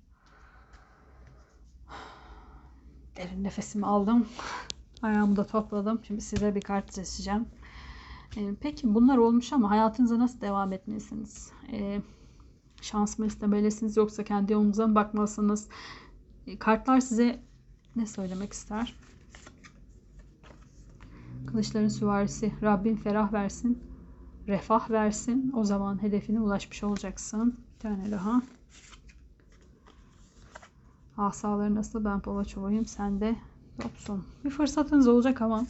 [3.18, 4.28] Derin nefesimi aldım.
[5.02, 6.02] Ayağımı da topladım.
[6.08, 7.48] Şimdi size bir kart seçeceğim.
[8.38, 11.52] Ee, peki bunlar olmuş ama hayatınıza nasıl devam etmelisiniz?
[11.72, 12.02] Ee,
[12.82, 15.68] şans mı istemelisiniz yoksa kendi yolunuza mı bakmalısınız?
[16.48, 17.40] Ee, kartlar size
[17.96, 18.96] ne söylemek ister?
[21.48, 23.84] Kılıçların süvarisi Rabbin ferah versin,
[24.48, 25.52] refah versin.
[25.56, 27.60] O zaman hedefine ulaşmış olacaksın.
[27.76, 28.42] Bir tane daha.
[31.18, 32.06] Asaları nasıl?
[32.06, 32.86] Ben Polaçova'yım.
[32.86, 33.36] Sen de
[33.84, 34.24] Dobson.
[34.46, 35.68] Bir fırsatınız olacak ama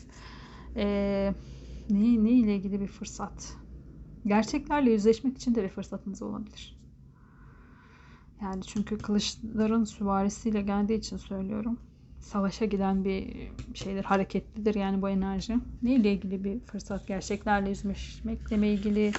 [0.75, 1.33] ee,
[1.89, 3.57] ne, ne ile ilgili bir fırsat?
[4.25, 6.76] Gerçeklerle yüzleşmek için de bir fırsatınız olabilir.
[8.41, 11.80] Yani çünkü kılıçların süvarisiyle geldiği için söylüyorum
[12.28, 15.60] savaşa giden bir şeydir, hareketlidir yani bu enerji.
[15.82, 17.08] Ne ile ilgili bir fırsat?
[17.08, 19.12] Gerçeklerle yüzleşmekle mi ilgili?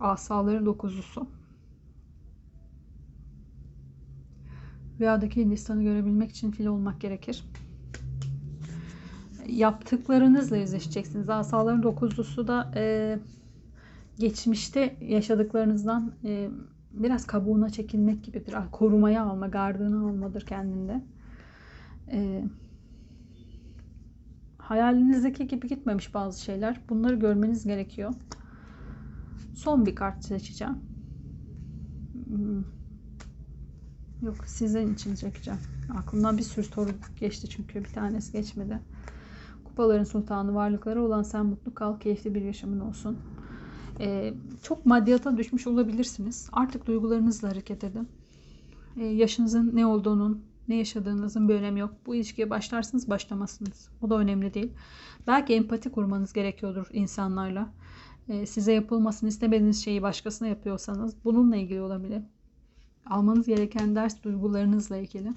[0.00, 1.28] Asaların dokuzlusu.
[5.00, 7.44] Rüyadaki Hindistan'ı görebilmek için fil olmak gerekir.
[9.48, 11.28] Yaptıklarınızla yüzleşeceksiniz.
[11.28, 13.18] Asaların dokuzlusu da e,
[14.18, 16.50] geçmişte yaşadıklarınızdan e,
[17.02, 18.54] biraz kabuğuna çekilmek gibidir.
[18.72, 21.04] Korumaya alma, gardını almadır kendinde.
[22.12, 22.44] Ee,
[24.58, 26.80] hayalinizdeki gibi gitmemiş bazı şeyler.
[26.88, 28.14] Bunları görmeniz gerekiyor.
[29.54, 30.76] Son bir kart seçeceğim.
[32.26, 32.64] Hmm.
[34.22, 35.60] Yok sizin için çekeceğim.
[35.98, 38.80] Aklımdan bir sürü soru geçti çünkü bir tanesi geçmedi.
[39.64, 43.18] Kupaların sultanı varlıkları olan sen mutlu kal, keyifli bir yaşamın olsun.
[44.00, 46.48] Ee, çok maddiyata düşmüş olabilirsiniz.
[46.52, 48.08] Artık duygularınızla hareket edin.
[48.96, 51.94] Ee, yaşınızın ne olduğunun, ne yaşadığınızın bir önemi yok.
[52.06, 53.88] Bu ilişkiye başlarsınız başlamazsınız.
[54.02, 54.72] O da önemli değil.
[55.26, 57.72] Belki empati kurmanız gerekiyordur insanlarla.
[58.28, 62.22] Ee, size yapılmasını istemediğiniz şeyi başkasına yapıyorsanız bununla ilgili olabilir.
[63.06, 65.32] Almanız gereken ders duygularınızla ilgili.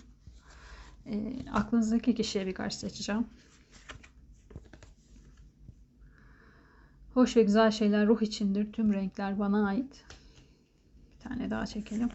[1.06, 3.26] E, aklınızdaki kişiye bir karşı seçeceğim.
[7.20, 8.74] Hoş ve güzel şeyler ruh içindir.
[8.74, 10.06] Tüm renkler bana ait.
[11.14, 12.10] Bir tane daha çekelim.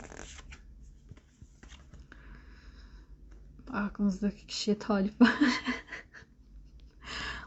[3.72, 5.34] Aklınızdaki kişiye talip var.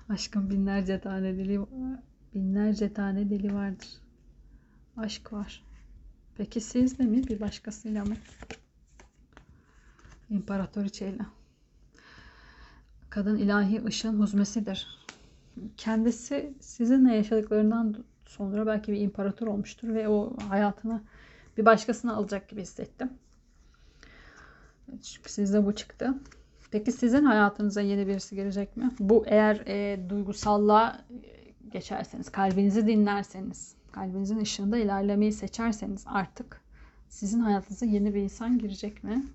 [0.09, 1.61] Aşkın binlerce tane dili
[2.33, 3.89] binlerce tane dili vardır.
[4.97, 5.63] Aşk var.
[6.35, 8.15] Peki sizde mi bir başkasıyla mı?
[10.29, 11.25] İmparatoriçeyle.
[13.09, 14.96] Kadın ilahi ışın huzmesidir.
[15.77, 21.01] Kendisi sizinle yaşadıklarından sonra belki bir imparator olmuştur ve o hayatını
[21.57, 23.09] bir başkasına alacak gibi hissettim.
[25.03, 26.13] Çünkü sizde bu çıktı.
[26.71, 28.91] Peki sizin hayatınıza yeni birisi gelecek mi?
[28.99, 31.05] Bu eğer e, duygusallığa
[31.71, 36.61] geçerseniz, kalbinizi dinlerseniz, kalbinizin ışığında ilerlemeyi seçerseniz artık
[37.09, 39.25] sizin hayatınıza yeni bir insan girecek mi?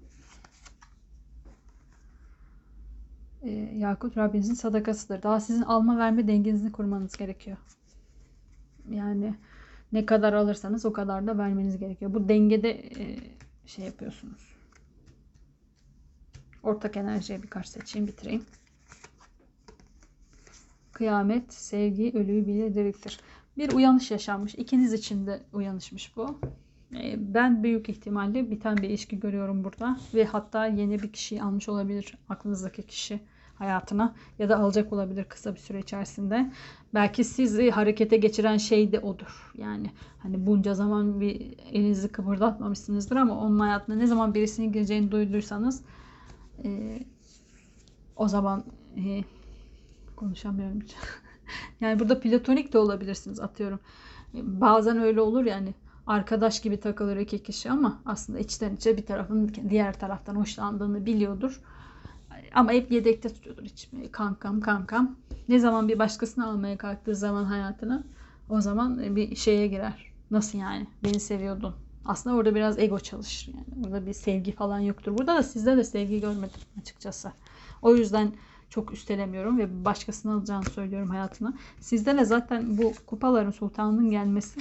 [3.43, 5.23] Ee, Yakut Rabbinizin sadakasıdır.
[5.23, 7.57] Daha sizin alma verme dengenizi kurmanız gerekiyor.
[8.91, 9.35] Yani
[9.93, 12.15] ne kadar alırsanız o kadar da vermeniz gerekiyor.
[12.15, 13.19] Bu dengede e,
[13.67, 14.53] şey yapıyorsunuz.
[16.63, 18.45] Ortak enerjiye birkaç seçeyim bitireyim.
[20.93, 23.21] Kıyamet, sevgi, ölüyü bile diriltir.
[23.59, 24.55] Bir uyanış yaşanmış.
[24.55, 26.39] İkiniz için de uyanışmış bu.
[26.95, 29.99] Ee, Ben büyük ihtimalle biten bir ilişki görüyorum burada.
[30.15, 33.21] Ve hatta yeni bir kişiyi almış olabilir aklınızdaki kişi
[33.63, 34.15] hayatına.
[34.39, 36.53] Ya da alacak olabilir kısa bir süre içerisinde.
[36.95, 39.53] Belki sizi harekete geçiren şey de odur.
[39.59, 45.83] Yani hani bunca zaman bir elinizi kıpırdatmamışsınızdır ama onun hayatına ne zaman birisinin gireceğini duyduysanız
[46.65, 46.99] e,
[48.17, 48.65] o zaman
[48.97, 49.25] e,
[50.17, 50.79] konuşamıyorum
[51.81, 53.81] yani burada platonik de olabilirsiniz atıyorum.
[54.35, 55.75] Bazen öyle olur yani
[56.07, 61.61] arkadaş gibi takılır iki kişi ama aslında içten içe bir tarafın diğer taraftan hoşlandığını biliyordur.
[62.55, 65.17] Ama hep yedekte tutuyordur hiç kankam kankam.
[65.49, 68.05] Ne zaman bir başkasını almaya kalktığı zaman hayatına
[68.49, 70.13] o zaman bir şeye girer.
[70.31, 70.87] Nasıl yani?
[71.05, 71.75] Beni seviyordun.
[72.05, 73.67] Aslında orada biraz ego çalışır yani.
[73.85, 75.19] Burada bir sevgi falan yoktur.
[75.19, 77.33] Burada da sizde de sevgi görmedim açıkçası.
[77.83, 78.33] O yüzden
[78.71, 81.55] çok üstelemiyorum ve başkasını alacağını söylüyorum hayatına.
[81.81, 84.61] Sizde de zaten bu kupaların sultanının gelmesi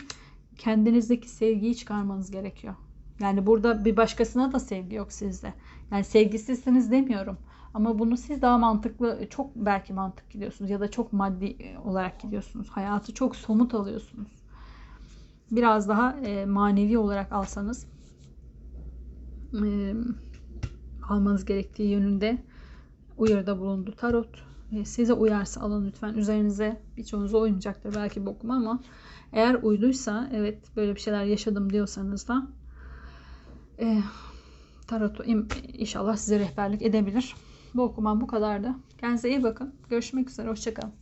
[0.57, 2.75] kendinizdeki sevgiyi çıkarmanız gerekiyor.
[3.19, 5.53] Yani burada bir başkasına da sevgi yok sizde.
[5.91, 7.37] Yani sevgisizsiniz demiyorum.
[7.74, 12.69] Ama bunu siz daha mantıklı, çok belki mantık gidiyorsunuz ya da çok maddi olarak gidiyorsunuz.
[12.69, 14.32] Hayatı çok somut alıyorsunuz.
[15.51, 17.86] Biraz daha e, manevi olarak alsanız
[19.63, 19.93] e,
[21.01, 22.38] almanız gerektiği yönünde
[23.17, 24.43] uyarıda bulundu tarot.
[24.72, 26.13] E, size uyarsa alın lütfen.
[26.13, 28.80] Üzerinize birçoğunuza uymayacaktır belki bu okuma ama
[29.34, 32.47] eğer uyduysa evet böyle bir şeyler yaşadım diyorsanız da
[33.80, 33.99] e,
[34.88, 35.19] tarot
[35.74, 37.36] inşallah size rehberlik edebilir.
[37.76, 38.76] Bu okumam bu kadardı.
[38.97, 39.76] Kendinize iyi bakın.
[39.89, 40.49] Görüşmek üzere.
[40.49, 41.01] Hoşçakalın.